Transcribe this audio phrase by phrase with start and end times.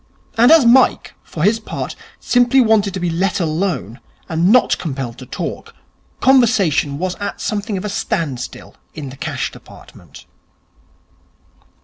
[0.35, 5.19] And as Mike, for his part, simply wanted to be let alone, and not compelled
[5.19, 5.75] to talk,
[6.21, 10.25] conversation was at something of a standstill in the Cash Department.